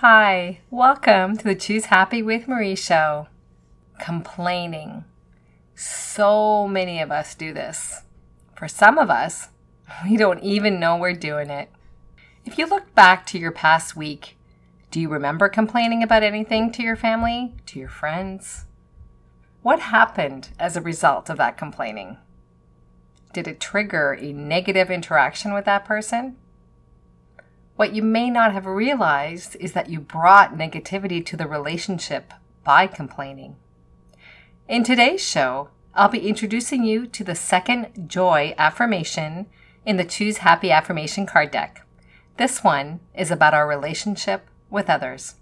Hi, 0.00 0.60
welcome 0.70 1.36
to 1.36 1.42
the 1.42 1.56
Choose 1.56 1.86
Happy 1.86 2.22
with 2.22 2.46
Marie 2.46 2.76
show. 2.76 3.26
Complaining. 3.98 5.04
So 5.74 6.68
many 6.68 7.00
of 7.00 7.10
us 7.10 7.34
do 7.34 7.52
this. 7.52 8.02
For 8.54 8.68
some 8.68 8.96
of 8.96 9.10
us, 9.10 9.48
we 10.08 10.16
don't 10.16 10.40
even 10.40 10.78
know 10.78 10.96
we're 10.96 11.14
doing 11.14 11.50
it. 11.50 11.70
If 12.44 12.58
you 12.58 12.68
look 12.68 12.94
back 12.94 13.26
to 13.26 13.40
your 13.40 13.50
past 13.50 13.96
week, 13.96 14.38
do 14.92 15.00
you 15.00 15.08
remember 15.08 15.48
complaining 15.48 16.04
about 16.04 16.22
anything 16.22 16.70
to 16.74 16.82
your 16.84 16.94
family, 16.94 17.54
to 17.66 17.80
your 17.80 17.88
friends? 17.88 18.66
What 19.62 19.80
happened 19.80 20.50
as 20.60 20.76
a 20.76 20.80
result 20.80 21.28
of 21.28 21.38
that 21.38 21.58
complaining? 21.58 22.18
Did 23.32 23.48
it 23.48 23.58
trigger 23.58 24.16
a 24.20 24.32
negative 24.32 24.92
interaction 24.92 25.52
with 25.52 25.64
that 25.64 25.84
person? 25.84 26.36
What 27.78 27.94
you 27.94 28.02
may 28.02 28.28
not 28.28 28.52
have 28.54 28.66
realized 28.66 29.54
is 29.60 29.72
that 29.74 29.88
you 29.88 30.00
brought 30.00 30.58
negativity 30.58 31.24
to 31.24 31.36
the 31.36 31.46
relationship 31.46 32.34
by 32.64 32.88
complaining. 32.88 33.54
In 34.66 34.82
today's 34.82 35.24
show, 35.24 35.68
I'll 35.94 36.08
be 36.08 36.28
introducing 36.28 36.82
you 36.82 37.06
to 37.06 37.22
the 37.22 37.36
second 37.36 38.08
joy 38.08 38.52
affirmation 38.58 39.46
in 39.86 39.96
the 39.96 40.04
Choose 40.04 40.38
Happy 40.38 40.72
Affirmation 40.72 41.24
card 41.24 41.52
deck. 41.52 41.86
This 42.36 42.64
one 42.64 42.98
is 43.14 43.30
about 43.30 43.54
our 43.54 43.68
relationship 43.68 44.48
with 44.68 44.90
others. 44.90 45.36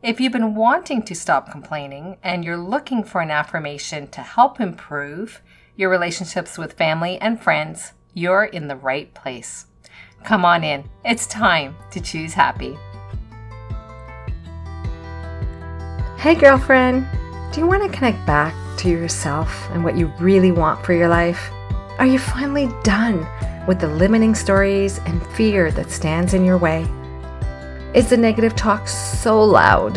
If 0.00 0.20
you've 0.20 0.30
been 0.30 0.54
wanting 0.54 1.02
to 1.02 1.14
stop 1.16 1.50
complaining 1.50 2.18
and 2.22 2.44
you're 2.44 2.56
looking 2.56 3.02
for 3.02 3.20
an 3.20 3.32
affirmation 3.32 4.06
to 4.12 4.20
help 4.20 4.60
improve 4.60 5.42
your 5.74 5.90
relationships 5.90 6.56
with 6.56 6.74
family 6.74 7.18
and 7.18 7.42
friends, 7.42 7.94
you're 8.14 8.44
in 8.44 8.68
the 8.68 8.76
right 8.76 9.12
place. 9.12 9.66
Come 10.24 10.44
on 10.44 10.64
in. 10.64 10.84
It's 11.04 11.26
time 11.26 11.76
to 11.90 12.00
choose 12.00 12.34
happy. 12.34 12.76
Hey, 16.18 16.34
girlfriend. 16.34 17.06
Do 17.52 17.60
you 17.60 17.66
want 17.66 17.82
to 17.82 17.96
connect 17.96 18.26
back 18.26 18.54
to 18.78 18.88
yourself 18.88 19.68
and 19.70 19.82
what 19.82 19.96
you 19.96 20.12
really 20.18 20.52
want 20.52 20.84
for 20.84 20.92
your 20.92 21.08
life? 21.08 21.50
Are 21.98 22.06
you 22.06 22.18
finally 22.18 22.68
done 22.82 23.26
with 23.66 23.80
the 23.80 23.88
limiting 23.88 24.34
stories 24.34 24.98
and 25.06 25.26
fear 25.28 25.70
that 25.72 25.90
stands 25.90 26.34
in 26.34 26.44
your 26.44 26.58
way? 26.58 26.86
Is 27.94 28.10
the 28.10 28.16
negative 28.16 28.54
talk 28.54 28.86
so 28.86 29.42
loud 29.42 29.94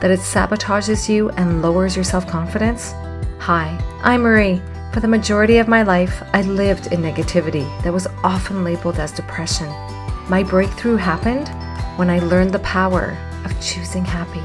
that 0.00 0.10
it 0.10 0.20
sabotages 0.20 1.08
you 1.08 1.30
and 1.30 1.62
lowers 1.62 1.96
your 1.96 2.04
self 2.04 2.26
confidence? 2.26 2.92
Hi, 3.38 3.78
I'm 4.02 4.22
Marie 4.22 4.60
for 4.92 5.00
the 5.00 5.08
majority 5.08 5.58
of 5.58 5.68
my 5.68 5.82
life, 5.82 6.22
I 6.32 6.42
lived 6.42 6.88
in 6.88 7.00
negativity 7.00 7.64
that 7.82 7.92
was 7.92 8.08
often 8.24 8.64
labeled 8.64 8.98
as 8.98 9.12
depression. 9.12 9.68
My 10.28 10.42
breakthrough 10.42 10.96
happened 10.96 11.48
when 11.96 12.10
I 12.10 12.18
learned 12.18 12.52
the 12.52 12.58
power 12.60 13.16
of 13.44 13.60
choosing 13.60 14.04
happy. 14.04 14.42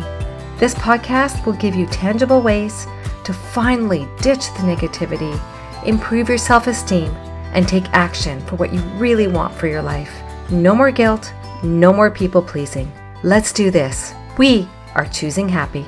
This 0.59 0.75
podcast 0.75 1.45
will 1.45 1.53
give 1.53 1.75
you 1.75 1.87
tangible 1.87 2.41
ways 2.41 2.85
to 3.23 3.33
finally 3.33 4.07
ditch 4.21 4.53
the 4.53 4.63
negativity, 4.63 5.39
improve 5.85 6.29
your 6.29 6.37
self 6.37 6.67
esteem, 6.67 7.09
and 7.53 7.67
take 7.67 7.85
action 7.93 8.39
for 8.41 8.55
what 8.55 8.73
you 8.73 8.79
really 8.97 9.27
want 9.27 9.53
for 9.53 9.67
your 9.67 9.81
life. 9.81 10.13
No 10.51 10.75
more 10.75 10.91
guilt, 10.91 11.33
no 11.63 11.91
more 11.91 12.11
people 12.11 12.41
pleasing. 12.41 12.91
Let's 13.23 13.51
do 13.51 13.71
this. 13.71 14.13
We 14.37 14.67
are 14.93 15.07
choosing 15.07 15.49
happy. 15.49 15.87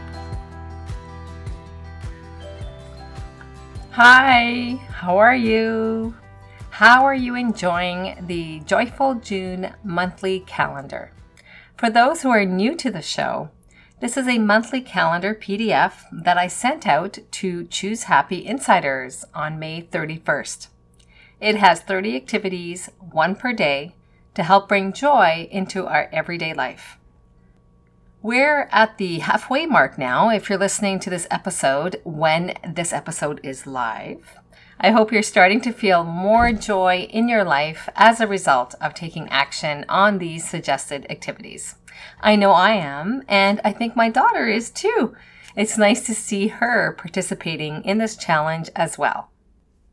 Hi, 3.99 4.79
how 4.91 5.17
are 5.17 5.35
you? 5.35 6.13
How 6.69 7.03
are 7.03 7.15
you 7.15 7.33
enjoying 7.33 8.15
the 8.27 8.59
Joyful 8.59 9.15
June 9.15 9.73
monthly 9.83 10.41
calendar? 10.41 11.09
For 11.77 11.89
those 11.89 12.21
who 12.21 12.29
are 12.29 12.45
new 12.45 12.75
to 12.75 12.91
the 12.91 13.01
show, 13.01 13.49
this 13.99 14.15
is 14.15 14.27
a 14.27 14.37
monthly 14.37 14.81
calendar 14.81 15.33
PDF 15.33 15.93
that 16.11 16.37
I 16.37 16.45
sent 16.45 16.85
out 16.85 17.17
to 17.31 17.63
Choose 17.63 18.03
Happy 18.03 18.45
Insiders 18.45 19.25
on 19.33 19.57
May 19.57 19.81
31st. 19.81 20.67
It 21.41 21.55
has 21.55 21.79
30 21.79 22.15
activities, 22.17 22.91
one 22.99 23.33
per 23.33 23.51
day, 23.51 23.95
to 24.35 24.43
help 24.43 24.69
bring 24.69 24.93
joy 24.93 25.47
into 25.49 25.87
our 25.87 26.07
everyday 26.13 26.53
life. 26.53 26.99
We're 28.27 28.67
at 28.73 28.97
the 28.97 29.19
halfway 29.19 29.65
mark 29.67 29.97
now 29.97 30.29
if 30.31 30.49
you're 30.49 30.59
listening 30.59 30.99
to 30.99 31.09
this 31.09 31.27
episode 31.31 32.01
when 32.03 32.55
this 32.67 32.91
episode 32.91 33.39
is 33.41 33.65
live. 33.65 34.37
I 34.81 34.91
hope 34.91 35.13
you're 35.13 35.23
starting 35.23 35.61
to 35.61 35.71
feel 35.71 36.03
more 36.03 36.51
joy 36.51 37.07
in 37.09 37.29
your 37.29 37.45
life 37.45 37.87
as 37.95 38.19
a 38.19 38.27
result 38.27 38.75
of 38.81 38.93
taking 38.93 39.29
action 39.29 39.85
on 39.87 40.17
these 40.17 40.45
suggested 40.45 41.07
activities. 41.09 41.75
I 42.19 42.35
know 42.35 42.51
I 42.51 42.71
am, 42.71 43.23
and 43.29 43.61
I 43.63 43.71
think 43.71 43.95
my 43.95 44.09
daughter 44.09 44.45
is 44.45 44.71
too. 44.71 45.15
It's 45.55 45.77
nice 45.77 46.05
to 46.07 46.13
see 46.13 46.49
her 46.49 46.95
participating 46.97 47.81
in 47.85 47.97
this 47.97 48.17
challenge 48.17 48.69
as 48.75 48.97
well. 48.97 49.29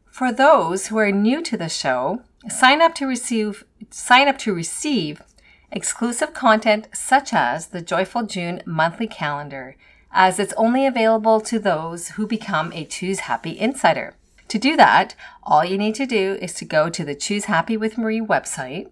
For 0.07 0.33
those 0.33 0.89
who 0.89 0.99
are 0.99 1.13
new 1.13 1.41
to 1.43 1.57
the 1.57 1.69
show, 1.69 2.25
sign 2.49 2.83
up 2.83 2.97
to 2.97 3.07
receive 3.07 3.63
sign 3.91 4.27
up 4.27 4.39
to 4.39 4.53
receive 4.53 5.23
exclusive 5.75 6.33
content 6.33 6.89
such 6.95 7.35
as 7.35 7.67
the 7.67 7.83
Joyful 7.83 8.23
June 8.23 8.63
monthly 8.65 9.09
calendar, 9.09 9.77
as 10.13 10.39
it's 10.39 10.55
only 10.57 10.87
available 10.87 11.41
to 11.41 11.59
those 11.59 12.11
who 12.11 12.27
become 12.27 12.73
a 12.73 12.85
Choose 12.85 13.21
Happy 13.21 13.59
Insider. 13.59 14.15
To 14.49 14.59
do 14.59 14.77
that, 14.77 15.17
all 15.43 15.65
you 15.65 15.77
need 15.77 15.97
to 15.97 16.07
do 16.07 16.39
is 16.41 16.55
to 16.55 16.65
go 16.65 16.89
to 16.89 17.05
the 17.05 17.17
Choose 17.17 17.47
Happy 17.47 17.77
with 17.77 17.99
Marie 17.99 18.21
website 18.21 18.89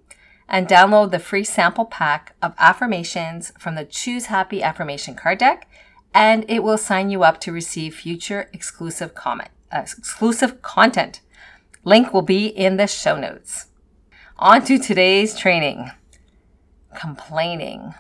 and 0.49 0.67
download 0.67 1.13
the 1.13 1.21
free 1.21 1.45
sample 1.45 1.85
pack 1.85 2.35
of 2.43 2.55
affirmations 2.59 3.53
from 3.59 3.77
the 3.77 3.85
Choose 3.85 4.27
Happy 4.27 4.61
Affirmation 4.61 5.15
card 5.15 5.39
deck, 5.39 5.69
and 6.13 6.45
it 6.49 6.65
will 6.65 6.77
sign 6.77 7.11
you 7.11 7.23
up 7.23 7.41
to 7.43 7.53
receive 7.53 7.95
future 7.95 8.51
exclusive 8.53 9.15
comment, 9.15 9.51
uh, 9.71 9.79
exclusive 9.79 10.61
content. 10.63 11.21
Link 11.85 12.13
will 12.13 12.23
be 12.23 12.47
in 12.47 12.77
the 12.77 12.89
show 12.89 13.17
notes. 13.17 13.67
On 14.37 14.65
to 14.65 14.79
today's 14.79 15.39
training 15.39 15.93
complaining. 16.95 17.95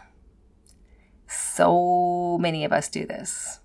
So 1.26 2.38
many 2.40 2.64
of 2.64 2.72
us 2.72 2.88
do 2.88 3.06
this. 3.06 3.60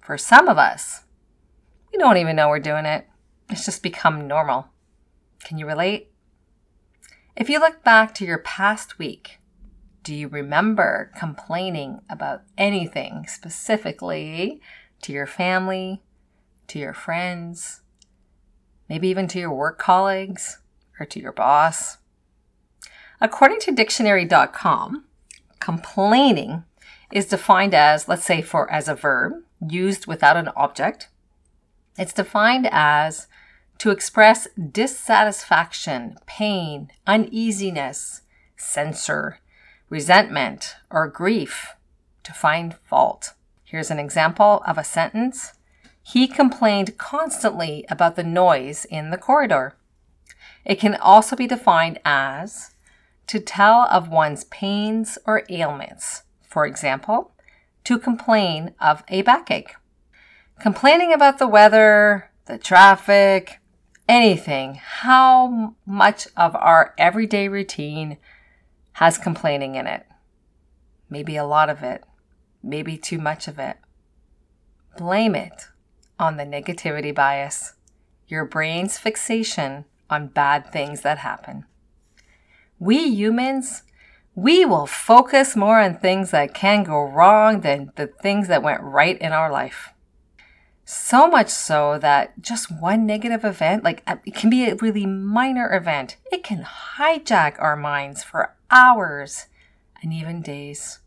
For 0.00 0.16
some 0.16 0.48
of 0.48 0.58
us, 0.58 1.02
we 1.92 1.98
don't 1.98 2.16
even 2.16 2.36
know 2.36 2.48
we're 2.48 2.60
doing 2.60 2.86
it. 2.86 3.06
It's 3.48 3.64
just 3.64 3.82
become 3.82 4.28
normal. 4.28 4.68
Can 5.44 5.58
you 5.58 5.66
relate? 5.66 6.10
If 7.36 7.48
you 7.48 7.58
look 7.58 7.82
back 7.82 8.14
to 8.14 8.24
your 8.24 8.38
past 8.38 8.98
week, 8.98 9.38
do 10.02 10.14
you 10.14 10.28
remember 10.28 11.10
complaining 11.18 12.00
about 12.08 12.42
anything 12.56 13.26
specifically 13.28 14.60
to 15.02 15.12
your 15.12 15.26
family, 15.26 16.02
to 16.68 16.78
your 16.78 16.94
friends, 16.94 17.82
maybe 18.88 19.08
even 19.08 19.26
to 19.28 19.38
your 19.38 19.54
work 19.54 19.78
colleagues 19.78 20.60
or 20.98 21.06
to 21.06 21.20
your 21.20 21.32
boss? 21.32 21.98
According 23.20 23.60
to 23.60 23.72
dictionary.com, 23.72 25.04
complaining 25.58 26.64
is 27.12 27.26
defined 27.26 27.74
as, 27.74 28.08
let's 28.08 28.24
say, 28.24 28.40
for 28.40 28.70
as 28.70 28.88
a 28.88 28.94
verb 28.94 29.34
used 29.68 30.06
without 30.06 30.36
an 30.36 30.48
object. 30.56 31.08
It's 31.98 32.14
defined 32.14 32.68
as 32.70 33.26
to 33.78 33.90
express 33.90 34.48
dissatisfaction, 34.54 36.16
pain, 36.26 36.90
uneasiness, 37.06 38.22
censor, 38.56 39.38
resentment, 39.90 40.76
or 40.90 41.08
grief, 41.08 41.74
to 42.22 42.32
find 42.32 42.76
fault. 42.84 43.34
Here's 43.64 43.90
an 43.90 43.98
example 43.98 44.62
of 44.66 44.78
a 44.78 44.84
sentence. 44.84 45.52
He 46.02 46.26
complained 46.26 46.96
constantly 46.96 47.84
about 47.90 48.16
the 48.16 48.24
noise 48.24 48.86
in 48.86 49.10
the 49.10 49.18
corridor. 49.18 49.76
It 50.64 50.80
can 50.80 50.94
also 50.94 51.36
be 51.36 51.46
defined 51.46 51.98
as 52.04 52.74
to 53.30 53.38
tell 53.38 53.82
of 53.82 54.08
one's 54.08 54.42
pains 54.42 55.16
or 55.24 55.44
ailments. 55.48 56.24
For 56.42 56.66
example, 56.66 57.30
to 57.84 57.96
complain 57.96 58.74
of 58.80 59.04
a 59.06 59.22
backache. 59.22 59.76
Complaining 60.58 61.12
about 61.12 61.38
the 61.38 61.46
weather, 61.46 62.32
the 62.46 62.58
traffic, 62.58 63.60
anything, 64.08 64.80
how 64.82 65.76
much 65.86 66.26
of 66.36 66.56
our 66.56 66.92
everyday 66.98 67.46
routine 67.46 68.18
has 68.94 69.16
complaining 69.16 69.76
in 69.76 69.86
it? 69.86 70.04
Maybe 71.08 71.36
a 71.36 71.46
lot 71.46 71.70
of 71.70 71.84
it, 71.84 72.02
maybe 72.64 72.98
too 72.98 73.18
much 73.18 73.46
of 73.46 73.60
it. 73.60 73.76
Blame 74.98 75.36
it 75.36 75.68
on 76.18 76.36
the 76.36 76.42
negativity 76.42 77.14
bias, 77.14 77.74
your 78.26 78.44
brain's 78.44 78.98
fixation 78.98 79.84
on 80.10 80.26
bad 80.26 80.72
things 80.72 81.02
that 81.02 81.18
happen 81.18 81.64
we 82.80 83.08
humans, 83.08 83.84
we 84.34 84.64
will 84.64 84.86
focus 84.86 85.54
more 85.54 85.80
on 85.80 85.98
things 85.98 86.30
that 86.30 86.54
can 86.54 86.82
go 86.82 87.02
wrong 87.02 87.60
than 87.60 87.92
the 87.96 88.06
things 88.06 88.48
that 88.48 88.62
went 88.62 88.80
right 88.82 89.18
in 89.20 89.32
our 89.32 89.52
life. 89.52 89.90
So 90.84 91.28
much 91.28 91.50
so 91.50 91.98
that 91.98 92.40
just 92.40 92.72
one 92.80 93.06
negative 93.06 93.44
event, 93.44 93.84
like 93.84 94.02
uh, 94.06 94.16
it 94.24 94.34
can 94.34 94.50
be 94.50 94.64
a 94.64 94.74
really 94.76 95.06
minor 95.06 95.72
event, 95.72 96.16
it 96.32 96.42
can 96.42 96.64
hijack 96.64 97.54
our 97.60 97.76
minds 97.76 98.24
for 98.24 98.56
hours 98.70 99.46
and 100.02 100.12
even 100.12 100.42
days. 100.42 100.98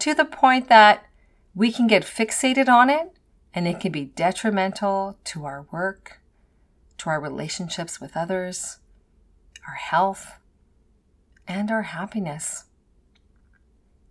to 0.00 0.12
the 0.12 0.24
point 0.24 0.68
that 0.68 1.06
we 1.54 1.70
can 1.70 1.86
get 1.86 2.02
fixated 2.02 2.68
on 2.68 2.90
it 2.90 3.12
and 3.54 3.68
it 3.68 3.78
can 3.80 3.92
be 3.92 4.06
detrimental 4.06 5.16
to 5.24 5.44
our 5.44 5.66
work, 5.70 6.20
to 6.98 7.08
our 7.08 7.20
relationships 7.20 8.00
with 8.00 8.16
others, 8.16 8.78
our 9.68 9.74
health, 9.74 10.32
and 11.46 11.70
our 11.70 11.82
happiness. 11.82 12.64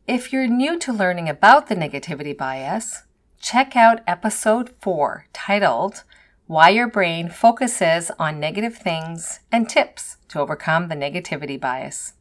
If 0.08 0.34
you're 0.34 0.48
new 0.48 0.78
to 0.80 0.92
learning 0.94 1.30
about 1.30 1.68
the 1.68 1.76
negativity 1.76 2.38
bias, 2.38 3.04
check 3.40 3.76
out 3.76 4.02
episode 4.06 4.74
4 4.82 5.28
titled 5.34 6.04
Why 6.46 6.70
Your 6.70 6.88
Brain 6.88 7.30
Focuses 7.30 8.12
on 8.20 8.40
Negative 8.40 8.76
Things 8.76 9.40
and 9.52 9.70
Tips 9.70 10.18
to 10.30 10.40
Overcome 10.40 10.90
the 10.90 10.96
Negativity 10.96 11.60
Bias. 11.60 12.14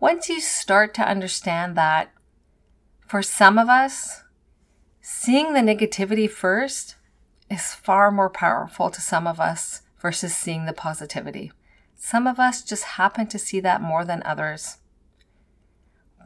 Once 0.00 0.28
you 0.28 0.40
start 0.40 0.94
to 0.94 1.08
understand 1.08 1.76
that, 1.76 2.12
for 3.06 3.22
some 3.22 3.58
of 3.58 3.68
us, 3.68 4.22
seeing 5.00 5.54
the 5.54 5.60
negativity 5.60 6.30
first 6.30 6.96
is 7.50 7.74
far 7.74 8.10
more 8.10 8.30
powerful 8.30 8.90
to 8.90 9.00
some 9.00 9.26
of 9.26 9.40
us 9.40 9.82
versus 9.98 10.36
seeing 10.36 10.66
the 10.66 10.72
positivity. 10.72 11.50
Some 11.98 12.26
of 12.26 12.38
us 12.38 12.62
just 12.62 12.84
happen 12.84 13.26
to 13.26 13.38
see 13.38 13.60
that 13.60 13.82
more 13.82 14.04
than 14.04 14.22
others. 14.24 14.78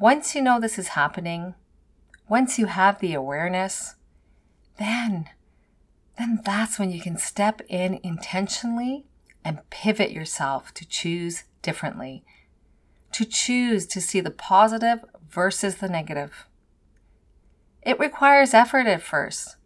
Once 0.01 0.35
you 0.35 0.43
know 0.43 0.61
this 0.61 0.79
is 0.79 0.89
happening, 0.89 1.55
once 2.29 2.59
you 2.59 2.67
have 2.67 3.01
the 3.01 3.15
awareness, 3.15 3.97
then 4.79 5.31
then 6.19 6.41
that's 6.45 6.79
when 6.79 6.91
you 6.91 7.01
can 7.01 7.17
step 7.17 7.63
in 7.69 7.99
intentionally 8.03 9.07
and 9.45 9.69
pivot 9.71 10.13
yourself 10.13 10.73
to 10.75 10.87
choose 10.87 11.45
differently. 11.63 12.23
To 13.13 13.25
choose 13.25 13.87
to 13.87 14.01
see 14.01 14.21
the 14.21 14.31
positive 14.31 15.05
versus 15.31 15.77
the 15.77 15.89
negative. 15.89 16.47
It 17.81 17.99
requires 17.99 18.53
effort 18.53 18.87
at 18.87 19.03
first. 19.03 19.57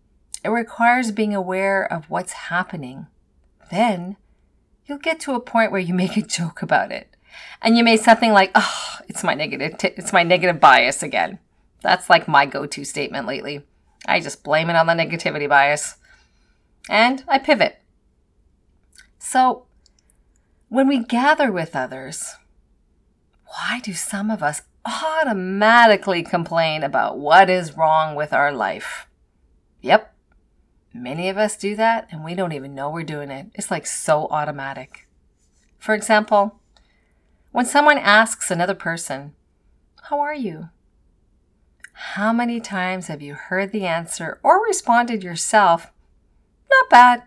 It 0.44 0.50
requires 0.50 1.10
being 1.10 1.34
aware 1.34 1.84
of 1.84 2.08
what's 2.08 2.32
happening. 2.32 3.08
Then 3.70 4.16
you'll 4.86 4.98
get 4.98 5.20
to 5.20 5.34
a 5.34 5.40
point 5.40 5.72
where 5.72 5.80
you 5.80 5.94
make 5.94 6.16
a 6.16 6.22
joke 6.22 6.62
about 6.62 6.92
it. 6.92 7.14
And 7.60 7.76
you 7.76 7.84
may 7.84 7.96
something 7.96 8.32
like, 8.32 8.50
"Oh, 8.54 8.98
it's 9.08 9.24
my 9.24 9.34
negative 9.34 9.78
t- 9.78 9.94
it's 9.96 10.12
my 10.12 10.22
negative 10.22 10.60
bias 10.60 11.02
again." 11.02 11.38
That's 11.82 12.08
like 12.08 12.26
my 12.26 12.46
go-to 12.46 12.84
statement 12.84 13.26
lately. 13.26 13.66
I 14.06 14.20
just 14.20 14.42
blame 14.42 14.70
it 14.70 14.76
on 14.76 14.86
the 14.86 14.92
negativity 14.94 15.48
bias. 15.48 15.96
And 16.88 17.24
I 17.28 17.38
pivot. 17.38 17.80
So, 19.18 19.66
when 20.68 20.88
we 20.88 21.04
gather 21.04 21.50
with 21.50 21.76
others, 21.76 22.36
why 23.44 23.80
do 23.82 23.92
some 23.92 24.30
of 24.30 24.42
us 24.42 24.62
automatically 24.86 26.22
complain 26.22 26.82
about 26.82 27.18
what 27.18 27.50
is 27.50 27.76
wrong 27.76 28.14
with 28.14 28.32
our 28.32 28.52
life. 28.52 29.06
Yep, 29.80 30.14
many 31.02 31.28
of 31.28 31.38
us 31.38 31.56
do 31.56 31.76
that 31.76 32.08
and 32.10 32.24
we 32.24 32.34
don't 32.34 32.52
even 32.52 32.74
know 32.74 32.90
we're 32.90 33.02
doing 33.02 33.30
it. 33.30 33.48
It's 33.54 33.70
like 33.70 33.86
so 33.86 34.26
automatic. 34.30 35.06
For 35.78 35.94
example, 35.94 36.60
when 37.52 37.66
someone 37.66 37.98
asks 37.98 38.50
another 38.50 38.74
person, 38.74 39.34
How 40.04 40.20
are 40.20 40.34
you? 40.34 40.68
How 41.92 42.32
many 42.32 42.60
times 42.60 43.06
have 43.06 43.22
you 43.22 43.34
heard 43.34 43.72
the 43.72 43.86
answer 43.86 44.38
or 44.42 44.62
responded 44.64 45.24
yourself, 45.24 45.92
Not 46.70 46.90
bad? 46.90 47.22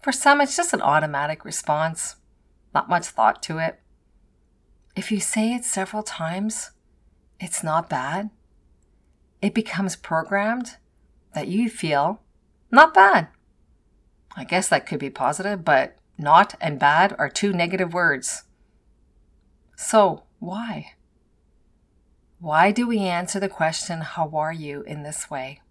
For 0.00 0.12
some, 0.12 0.40
it's 0.40 0.56
just 0.56 0.72
an 0.72 0.82
automatic 0.82 1.44
response, 1.44 2.16
not 2.74 2.88
much 2.88 3.06
thought 3.06 3.42
to 3.44 3.58
it. 3.58 3.80
If 4.94 5.12
you 5.12 5.20
say 5.20 5.52
it 5.52 5.64
several 5.64 6.02
times, 6.02 6.70
it's 7.38 7.62
not 7.62 7.90
bad. 7.90 8.30
It 9.42 9.52
becomes 9.52 9.94
programmed 9.94 10.76
that 11.34 11.48
you 11.48 11.68
feel 11.68 12.22
not 12.76 12.94
bad. 12.94 13.28
I 14.36 14.44
guess 14.44 14.68
that 14.68 14.86
could 14.86 15.00
be 15.00 15.10
positive, 15.10 15.64
but 15.64 15.96
not 16.18 16.54
and 16.60 16.78
bad 16.78 17.14
are 17.18 17.28
two 17.28 17.52
negative 17.52 17.92
words. 17.92 18.44
So, 19.76 20.24
why? 20.38 20.92
Why 22.38 22.70
do 22.70 22.86
we 22.86 22.98
answer 23.00 23.40
the 23.40 23.48
question, 23.48 24.02
How 24.02 24.30
are 24.34 24.52
you, 24.52 24.82
in 24.82 25.02
this 25.02 25.30
way? 25.30 25.62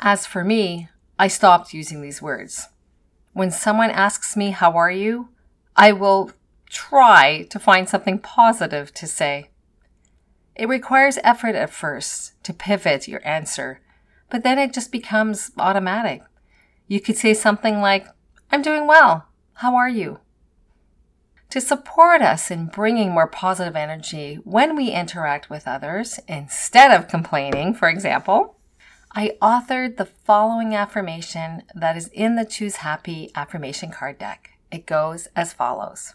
As 0.00 0.26
for 0.26 0.42
me, 0.42 0.88
I 1.18 1.28
stopped 1.28 1.74
using 1.74 2.00
these 2.00 2.22
words. 2.22 2.68
When 3.34 3.50
someone 3.50 3.90
asks 3.90 4.36
me, 4.36 4.50
How 4.50 4.72
are 4.72 4.90
you? 4.90 5.28
I 5.76 5.92
will 5.92 6.32
try 6.70 7.46
to 7.50 7.58
find 7.58 7.88
something 7.88 8.18
positive 8.18 8.94
to 8.94 9.06
say. 9.06 9.50
It 10.56 10.68
requires 10.68 11.18
effort 11.22 11.54
at 11.54 11.70
first 11.70 12.42
to 12.44 12.54
pivot 12.54 13.08
your 13.08 13.26
answer, 13.26 13.80
but 14.30 14.42
then 14.42 14.58
it 14.58 14.72
just 14.72 14.92
becomes 14.92 15.50
automatic. 15.58 16.22
You 16.86 17.00
could 17.00 17.16
say 17.16 17.34
something 17.34 17.80
like, 17.80 18.06
I'm 18.50 18.62
doing 18.62 18.86
well. 18.86 19.26
How 19.54 19.76
are 19.76 19.88
you? 19.88 20.20
To 21.50 21.60
support 21.60 22.22
us 22.22 22.50
in 22.50 22.66
bringing 22.66 23.10
more 23.10 23.26
positive 23.26 23.74
energy 23.74 24.36
when 24.44 24.76
we 24.76 24.90
interact 24.90 25.50
with 25.50 25.66
others, 25.66 26.20
instead 26.28 26.92
of 26.92 27.08
complaining, 27.08 27.74
for 27.74 27.88
example, 27.88 28.56
I 29.12 29.36
authored 29.42 29.96
the 29.96 30.04
following 30.04 30.76
affirmation 30.76 31.64
that 31.74 31.96
is 31.96 32.06
in 32.12 32.36
the 32.36 32.44
Choose 32.44 32.76
Happy 32.76 33.32
affirmation 33.34 33.90
card 33.90 34.18
deck. 34.18 34.50
It 34.70 34.86
goes 34.86 35.26
as 35.34 35.52
follows 35.52 36.14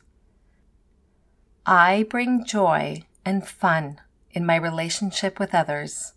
I 1.65 2.05
bring 2.09 2.45
joy 2.45 3.03
and 3.25 3.45
fun 3.45 3.99
in 4.31 4.45
my 4.45 4.55
relationship 4.55 5.39
with 5.39 5.53
others. 5.53 6.13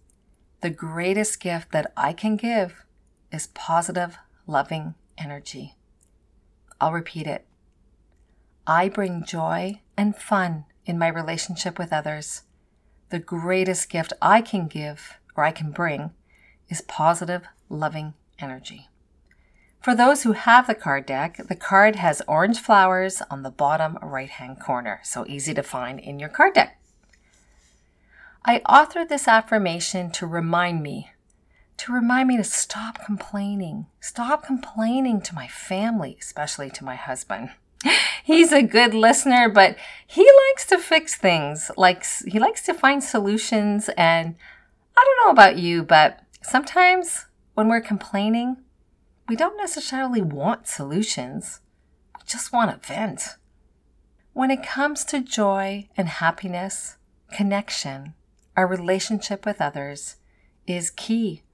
The 0.60 0.70
greatest 0.70 1.38
gift 1.38 1.70
that 1.70 1.92
I 1.96 2.12
can 2.12 2.36
give 2.36 2.84
is 3.30 3.46
positive, 3.48 4.18
loving 4.46 4.96
energy. 5.16 5.76
I'll 6.80 6.92
repeat 6.92 7.28
it. 7.28 7.46
I 8.66 8.88
bring 8.88 9.24
joy 9.24 9.80
and 9.96 10.16
fun 10.16 10.64
in 10.84 10.98
my 10.98 11.08
relationship 11.08 11.78
with 11.78 11.92
others. 11.92 12.42
The 13.10 13.20
greatest 13.20 13.88
gift 13.88 14.12
I 14.20 14.40
can 14.40 14.66
give 14.66 15.18
or 15.36 15.44
I 15.44 15.52
can 15.52 15.70
bring 15.70 16.10
is 16.68 16.80
positive, 16.80 17.44
loving 17.68 18.14
energy. 18.40 18.88
For 19.80 19.94
those 19.94 20.24
who 20.24 20.32
have 20.32 20.66
the 20.66 20.74
card 20.74 21.06
deck, 21.06 21.40
the 21.48 21.54
card 21.54 21.96
has 21.96 22.20
orange 22.26 22.58
flowers 22.58 23.22
on 23.30 23.44
the 23.44 23.50
bottom 23.50 23.96
right 24.02 24.28
hand 24.28 24.60
corner, 24.60 25.00
so 25.04 25.24
easy 25.28 25.54
to 25.54 25.62
find 25.62 26.00
in 26.00 26.18
your 26.18 26.28
card 26.28 26.54
deck. 26.54 26.77
I 28.44 28.60
authored 28.60 29.08
this 29.08 29.28
affirmation 29.28 30.10
to 30.12 30.26
remind 30.26 30.82
me, 30.82 31.10
to 31.78 31.92
remind 31.92 32.28
me 32.28 32.36
to 32.36 32.44
stop 32.44 33.04
complaining, 33.04 33.86
stop 34.00 34.44
complaining 34.44 35.20
to 35.22 35.34
my 35.34 35.48
family, 35.48 36.16
especially 36.20 36.70
to 36.70 36.84
my 36.84 36.94
husband. 36.94 37.50
He's 38.24 38.52
a 38.52 38.62
good 38.62 38.94
listener, 38.94 39.48
but 39.48 39.76
he 40.06 40.22
likes 40.48 40.66
to 40.66 40.78
fix 40.78 41.14
things. 41.16 41.70
Likes 41.76 42.24
he 42.26 42.38
likes 42.38 42.62
to 42.66 42.74
find 42.74 43.02
solutions 43.02 43.88
and 43.96 44.34
I 44.96 45.04
don't 45.04 45.26
know 45.26 45.32
about 45.32 45.58
you, 45.58 45.82
but 45.82 46.20
sometimes 46.42 47.26
when 47.54 47.68
we're 47.68 47.80
complaining, 47.80 48.56
we 49.28 49.36
don't 49.36 49.56
necessarily 49.56 50.22
want 50.22 50.66
solutions, 50.66 51.60
we 52.16 52.24
just 52.26 52.52
want 52.52 52.70
a 52.70 52.86
vent. 52.86 53.36
When 54.32 54.50
it 54.50 54.62
comes 54.62 55.04
to 55.06 55.20
joy 55.20 55.88
and 55.96 56.08
happiness, 56.08 56.96
connection, 57.32 58.14
our 58.58 58.66
relationship 58.66 59.46
with 59.46 59.60
others 59.60 60.16
is 60.66 60.90
key. 60.90 61.44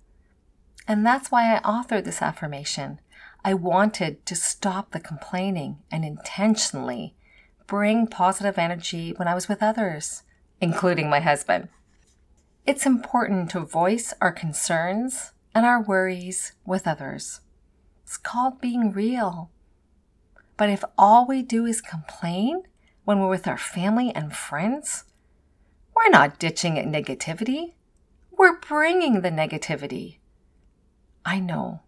And 0.88 1.04
that's 1.04 1.30
why 1.30 1.54
I 1.54 1.60
authored 1.60 2.06
this 2.06 2.22
affirmation. 2.22 2.98
I 3.44 3.52
wanted 3.52 4.24
to 4.24 4.34
stop 4.34 4.90
the 4.90 5.00
complaining 5.00 5.80
and 5.90 6.02
intentionally 6.02 7.14
bring 7.66 8.06
positive 8.06 8.56
energy 8.56 9.12
when 9.18 9.28
I 9.28 9.34
was 9.34 9.48
with 9.48 9.62
others, 9.62 10.22
including 10.62 11.10
my 11.10 11.20
husband. 11.20 11.68
It's 12.64 12.86
important 12.86 13.50
to 13.50 13.60
voice 13.60 14.14
our 14.22 14.32
concerns 14.32 15.32
and 15.54 15.66
our 15.66 15.82
worries 15.82 16.52
with 16.64 16.88
others. 16.88 17.42
It's 18.04 18.16
called 18.16 18.62
being 18.62 18.92
real. 18.92 19.50
But 20.56 20.70
if 20.70 20.82
all 20.96 21.26
we 21.26 21.42
do 21.42 21.66
is 21.66 21.82
complain 21.82 22.62
when 23.04 23.20
we're 23.20 23.28
with 23.28 23.46
our 23.46 23.58
family 23.58 24.10
and 24.14 24.34
friends, 24.34 25.04
we're 25.94 26.10
not 26.10 26.38
ditching 26.38 26.78
at 26.78 26.86
negativity. 26.86 27.72
We're 28.36 28.58
bringing 28.58 29.20
the 29.20 29.30
negativity. 29.30 30.18
I 31.24 31.40
know. 31.40 31.80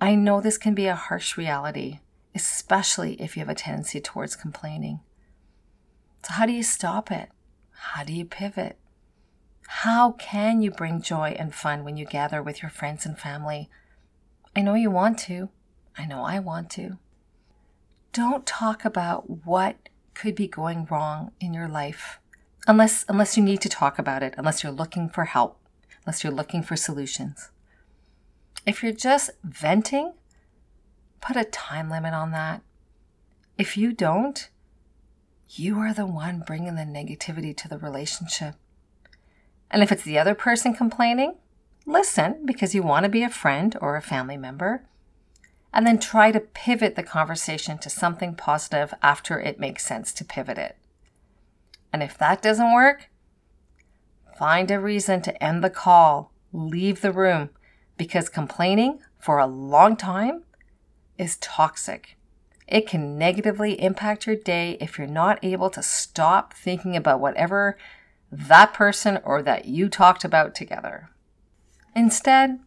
I 0.00 0.14
know 0.14 0.40
this 0.40 0.58
can 0.58 0.74
be 0.74 0.86
a 0.86 0.94
harsh 0.94 1.36
reality, 1.36 2.00
especially 2.34 3.20
if 3.20 3.36
you 3.36 3.40
have 3.40 3.48
a 3.48 3.54
tendency 3.54 4.00
towards 4.00 4.36
complaining. 4.36 5.00
So, 6.24 6.34
how 6.34 6.46
do 6.46 6.52
you 6.52 6.62
stop 6.62 7.10
it? 7.10 7.30
How 7.72 8.04
do 8.04 8.12
you 8.12 8.24
pivot? 8.24 8.78
How 9.66 10.12
can 10.12 10.62
you 10.62 10.70
bring 10.70 11.02
joy 11.02 11.36
and 11.38 11.54
fun 11.54 11.84
when 11.84 11.96
you 11.96 12.06
gather 12.06 12.42
with 12.42 12.62
your 12.62 12.70
friends 12.70 13.04
and 13.04 13.18
family? 13.18 13.68
I 14.56 14.62
know 14.62 14.74
you 14.74 14.90
want 14.90 15.18
to. 15.20 15.50
I 15.96 16.06
know 16.06 16.22
I 16.22 16.38
want 16.38 16.70
to. 16.70 16.98
Don't 18.12 18.46
talk 18.46 18.84
about 18.84 19.44
what 19.44 19.76
could 20.14 20.34
be 20.34 20.48
going 20.48 20.86
wrong 20.90 21.32
in 21.40 21.52
your 21.52 21.68
life 21.68 22.18
unless 22.68 23.04
unless 23.08 23.36
you 23.36 23.42
need 23.42 23.60
to 23.62 23.68
talk 23.68 23.98
about 23.98 24.22
it, 24.22 24.34
unless 24.36 24.62
you're 24.62 24.70
looking 24.70 25.08
for 25.08 25.24
help, 25.24 25.58
unless 26.04 26.22
you're 26.22 26.32
looking 26.32 26.62
for 26.62 26.76
solutions. 26.76 27.50
If 28.66 28.82
you're 28.82 28.92
just 28.92 29.30
venting, 29.42 30.12
put 31.20 31.36
a 31.36 31.44
time 31.44 31.90
limit 31.90 32.12
on 32.12 32.30
that. 32.32 32.62
If 33.56 33.76
you 33.76 33.92
don't, 33.92 34.48
you 35.48 35.78
are 35.78 35.94
the 35.94 36.06
one 36.06 36.44
bringing 36.46 36.76
the 36.76 36.82
negativity 36.82 37.56
to 37.56 37.68
the 37.68 37.78
relationship. 37.78 38.54
And 39.70 39.82
if 39.82 39.90
it's 39.90 40.02
the 40.02 40.18
other 40.18 40.34
person 40.34 40.74
complaining, 40.74 41.36
listen 41.86 42.44
because 42.44 42.74
you 42.74 42.82
want 42.82 43.04
to 43.04 43.10
be 43.10 43.22
a 43.22 43.30
friend 43.30 43.76
or 43.80 43.96
a 43.96 44.02
family 44.02 44.36
member. 44.36 44.84
And 45.72 45.86
then 45.86 45.98
try 45.98 46.32
to 46.32 46.40
pivot 46.40 46.96
the 46.96 47.02
conversation 47.02 47.78
to 47.78 47.90
something 47.90 48.34
positive 48.34 48.94
after 49.02 49.38
it 49.38 49.60
makes 49.60 49.86
sense 49.86 50.12
to 50.14 50.24
pivot 50.24 50.58
it. 50.58 50.77
And 51.92 52.02
if 52.02 52.18
that 52.18 52.42
doesn't 52.42 52.72
work, 52.72 53.08
find 54.38 54.70
a 54.70 54.78
reason 54.78 55.22
to 55.22 55.42
end 55.42 55.64
the 55.64 55.70
call, 55.70 56.32
leave 56.52 57.00
the 57.00 57.12
room, 57.12 57.50
because 57.96 58.28
complaining 58.28 59.00
for 59.18 59.38
a 59.38 59.46
long 59.46 59.96
time 59.96 60.44
is 61.16 61.36
toxic. 61.38 62.16
It 62.66 62.86
can 62.86 63.16
negatively 63.16 63.80
impact 63.80 64.26
your 64.26 64.36
day 64.36 64.76
if 64.80 64.98
you're 64.98 65.06
not 65.06 65.42
able 65.42 65.70
to 65.70 65.82
stop 65.82 66.52
thinking 66.52 66.94
about 66.94 67.20
whatever 67.20 67.78
that 68.30 68.74
person 68.74 69.18
or 69.24 69.42
that 69.42 69.64
you 69.64 69.88
talked 69.88 70.22
about 70.22 70.54
together. 70.54 71.08
Instead, 71.96 72.60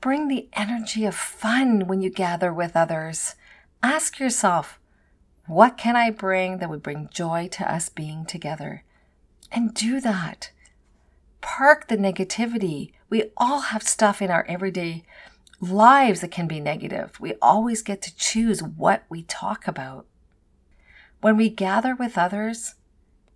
bring 0.00 0.28
the 0.28 0.48
energy 0.52 1.04
of 1.04 1.14
fun 1.14 1.88
when 1.88 2.00
you 2.00 2.08
gather 2.08 2.52
with 2.52 2.76
others. 2.76 3.34
Ask 3.82 4.20
yourself, 4.20 4.78
what 5.46 5.78
can 5.78 5.96
I 5.96 6.10
bring 6.10 6.58
that 6.58 6.68
would 6.68 6.82
bring 6.82 7.08
joy 7.12 7.48
to 7.52 7.72
us 7.72 7.88
being 7.88 8.26
together? 8.26 8.82
And 9.52 9.72
do 9.72 10.00
that. 10.00 10.50
Park 11.40 11.88
the 11.88 11.96
negativity. 11.96 12.92
We 13.08 13.30
all 13.36 13.60
have 13.60 13.82
stuff 13.82 14.20
in 14.20 14.30
our 14.30 14.44
everyday 14.48 15.04
lives 15.60 16.20
that 16.20 16.32
can 16.32 16.48
be 16.48 16.60
negative. 16.60 17.18
We 17.20 17.34
always 17.40 17.82
get 17.82 18.02
to 18.02 18.16
choose 18.16 18.62
what 18.62 19.04
we 19.08 19.22
talk 19.22 19.68
about. 19.68 20.06
When 21.20 21.36
we 21.36 21.48
gather 21.48 21.94
with 21.94 22.18
others, 22.18 22.74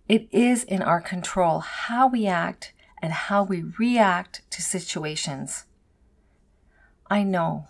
it 0.07 0.27
is 0.31 0.63
in 0.63 0.81
our 0.81 0.99
control 0.99 1.59
how 1.59 2.07
we 2.07 2.27
act 2.27 2.73
and 3.01 3.13
how 3.13 3.43
we 3.43 3.63
react 3.79 4.41
to 4.51 4.61
situations. 4.61 5.65
I 7.09 7.23
know 7.23 7.67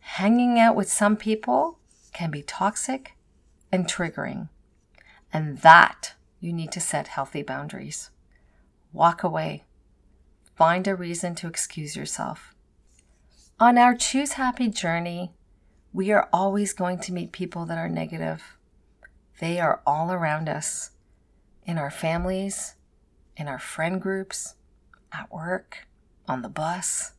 hanging 0.00 0.58
out 0.58 0.74
with 0.74 0.90
some 0.90 1.16
people 1.16 1.78
can 2.12 2.30
be 2.30 2.42
toxic 2.42 3.14
and 3.72 3.86
triggering, 3.86 4.50
and 5.32 5.58
that 5.58 6.14
you 6.38 6.52
need 6.52 6.70
to 6.72 6.80
set 6.80 7.08
healthy 7.08 7.42
boundaries. 7.42 8.10
Walk 8.92 9.24
away. 9.24 9.64
Find 10.54 10.86
a 10.86 10.94
reason 10.94 11.34
to 11.36 11.48
excuse 11.48 11.96
yourself. 11.96 12.54
On 13.58 13.78
our 13.78 13.94
Choose 13.94 14.32
Happy 14.32 14.68
journey, 14.68 15.32
we 15.92 16.10
are 16.10 16.28
always 16.32 16.72
going 16.72 16.98
to 17.00 17.12
meet 17.12 17.32
people 17.32 17.64
that 17.66 17.78
are 17.78 17.88
negative. 17.88 18.56
They 19.40 19.58
are 19.60 19.80
all 19.86 20.12
around 20.12 20.48
us 20.48 20.90
in 21.64 21.78
our 21.78 21.90
families, 21.90 22.74
in 23.36 23.48
our 23.48 23.58
friend 23.58 24.00
groups, 24.00 24.56
at 25.12 25.32
work, 25.32 25.86
on 26.28 26.42
the 26.42 26.48
bus. 26.48 27.12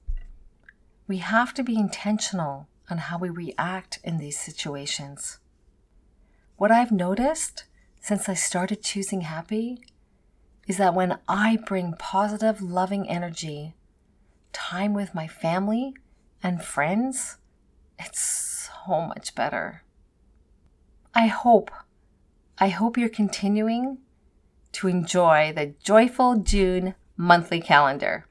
We 1.07 1.17
have 1.17 1.53
to 1.55 1.63
be 1.63 1.75
intentional 1.75 2.67
on 2.89 2.97
how 2.97 3.17
we 3.17 3.29
react 3.29 3.99
in 4.03 4.17
these 4.17 4.39
situations. 4.39 5.39
What 6.57 6.71
I've 6.71 6.91
noticed 6.91 7.65
since 7.99 8.29
I 8.29 8.35
started 8.35 8.83
choosing 8.83 9.21
happy 9.21 9.79
is 10.67 10.77
that 10.77 10.93
when 10.93 11.17
I 11.27 11.57
bring 11.65 11.93
positive, 11.97 12.61
loving 12.61 13.09
energy, 13.09 13.75
time 14.51 14.93
with 14.93 15.15
my 15.15 15.27
family 15.27 15.93
and 16.41 16.63
friends, 16.63 17.37
it's 17.99 18.69
so 18.69 19.01
much 19.01 19.35
better. 19.35 19.83
I 21.13 21.27
hope, 21.27 21.71
I 22.57 22.69
hope 22.69 22.97
you're 22.97 23.09
continuing 23.09 23.99
to 24.73 24.87
enjoy 24.87 25.53
the 25.55 25.73
Joyful 25.83 26.37
June 26.37 26.95
monthly 27.17 27.61
calendar. 27.61 28.25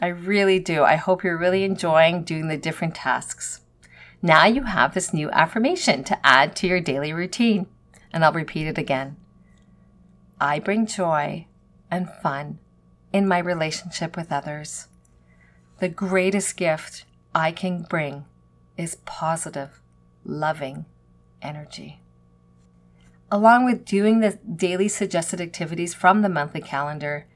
I 0.00 0.08
really 0.08 0.58
do. 0.60 0.84
I 0.84 0.96
hope 0.96 1.24
you're 1.24 1.38
really 1.38 1.64
enjoying 1.64 2.22
doing 2.22 2.48
the 2.48 2.56
different 2.56 2.94
tasks. 2.94 3.60
Now 4.20 4.46
you 4.46 4.64
have 4.64 4.94
this 4.94 5.14
new 5.14 5.30
affirmation 5.30 6.02
to 6.04 6.26
add 6.26 6.56
to 6.56 6.66
your 6.66 6.80
daily 6.80 7.12
routine, 7.12 7.66
and 8.12 8.24
I'll 8.24 8.32
repeat 8.32 8.66
it 8.66 8.78
again. 8.78 9.16
I 10.40 10.58
bring 10.58 10.86
joy 10.86 11.46
and 11.90 12.10
fun 12.10 12.58
in 13.12 13.28
my 13.28 13.38
relationship 13.38 14.16
with 14.16 14.32
others. 14.32 14.88
The 15.78 15.88
greatest 15.88 16.56
gift 16.56 17.04
I 17.34 17.52
can 17.52 17.82
bring 17.82 18.24
is 18.76 18.96
positive, 19.04 19.80
loving 20.24 20.86
energy. 21.40 22.00
Along 23.30 23.64
with 23.64 23.84
doing 23.84 24.20
the 24.20 24.38
daily 24.56 24.88
suggested 24.88 25.40
activities 25.40 25.94
from 25.94 26.22
the 26.22 26.28
monthly 26.28 26.60
calendar, 26.60 27.26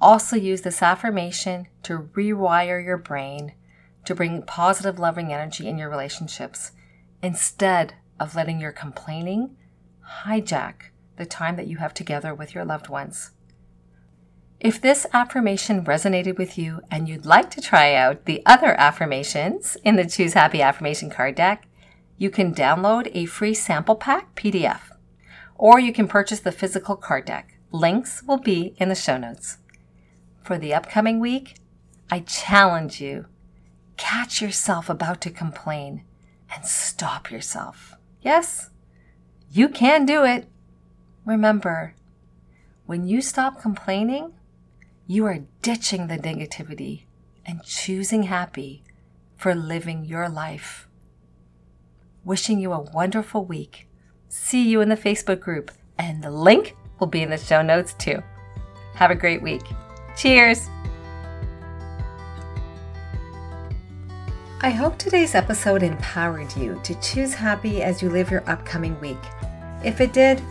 also 0.00 0.36
use 0.36 0.62
this 0.62 0.82
affirmation 0.82 1.68
to 1.84 2.10
rewire 2.14 2.84
your 2.84 2.98
brain 2.98 3.54
to 4.04 4.14
bring 4.14 4.42
positive, 4.42 4.98
loving 4.98 5.32
energy 5.32 5.68
in 5.68 5.78
your 5.78 5.90
relationships 5.90 6.72
instead 7.22 7.94
of 8.18 8.34
letting 8.34 8.60
your 8.60 8.72
complaining 8.72 9.56
hijack 10.24 10.90
the 11.16 11.26
time 11.26 11.56
that 11.56 11.66
you 11.66 11.78
have 11.78 11.94
together 11.94 12.34
with 12.34 12.54
your 12.54 12.64
loved 12.64 12.88
ones. 12.88 13.32
If 14.58 14.80
this 14.80 15.06
affirmation 15.14 15.84
resonated 15.84 16.36
with 16.36 16.58
you 16.58 16.80
and 16.90 17.08
you'd 17.08 17.24
like 17.24 17.50
to 17.52 17.62
try 17.62 17.94
out 17.94 18.26
the 18.26 18.42
other 18.44 18.78
affirmations 18.78 19.76
in 19.84 19.96
the 19.96 20.06
Choose 20.06 20.34
Happy 20.34 20.60
Affirmation 20.60 21.08
card 21.08 21.34
deck, 21.34 21.66
you 22.18 22.28
can 22.28 22.54
download 22.54 23.10
a 23.14 23.24
free 23.24 23.54
sample 23.54 23.96
pack 23.96 24.34
PDF, 24.34 24.80
or 25.56 25.80
you 25.80 25.94
can 25.94 26.06
purchase 26.06 26.40
the 26.40 26.52
physical 26.52 26.94
card 26.94 27.24
deck. 27.24 27.56
Links 27.72 28.22
will 28.22 28.36
be 28.36 28.74
in 28.76 28.90
the 28.90 28.94
show 28.94 29.16
notes. 29.16 29.56
For 30.42 30.58
the 30.58 30.74
upcoming 30.74 31.20
week, 31.20 31.54
I 32.10 32.20
challenge 32.20 33.00
you 33.00 33.26
catch 34.00 34.40
yourself 34.40 34.88
about 34.88 35.20
to 35.20 35.30
complain 35.30 36.02
and 36.52 36.64
stop 36.64 37.30
yourself. 37.30 37.94
Yes, 38.22 38.70
you 39.52 39.68
can 39.68 40.06
do 40.06 40.24
it. 40.24 40.48
Remember, 41.26 41.94
when 42.86 43.06
you 43.06 43.20
stop 43.20 43.60
complaining, 43.60 44.32
you 45.06 45.26
are 45.26 45.44
ditching 45.60 46.06
the 46.06 46.16
negativity 46.16 47.04
and 47.44 47.62
choosing 47.62 48.24
happy 48.24 48.82
for 49.36 49.54
living 49.54 50.06
your 50.06 50.28
life. 50.28 50.88
Wishing 52.24 52.58
you 52.58 52.72
a 52.72 52.80
wonderful 52.80 53.44
week. 53.44 53.86
See 54.28 54.68
you 54.68 54.80
in 54.80 54.88
the 54.88 54.96
Facebook 54.96 55.40
group, 55.40 55.70
and 55.98 56.22
the 56.22 56.30
link 56.30 56.74
will 56.98 57.06
be 57.06 57.22
in 57.22 57.30
the 57.30 57.38
show 57.38 57.60
notes 57.60 57.94
too. 57.94 58.22
Have 58.94 59.10
a 59.10 59.14
great 59.14 59.42
week. 59.42 59.62
Cheers! 60.16 60.68
I 64.62 64.68
hope 64.68 64.98
today's 64.98 65.34
episode 65.34 65.82
empowered 65.82 66.54
you 66.54 66.78
to 66.84 66.94
choose 67.00 67.32
happy 67.32 67.82
as 67.82 68.02
you 68.02 68.10
live 68.10 68.30
your 68.30 68.46
upcoming 68.46 69.00
week. 69.00 69.16
If 69.82 70.02
it 70.02 70.12
did, 70.12 70.42